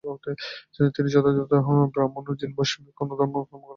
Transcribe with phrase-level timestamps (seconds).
[0.93, 1.39] তিনিই যথার্থ
[1.93, 3.67] ব্রাহ্মণ, যিনি বৈষয়িক কোন কর্ম করেন না।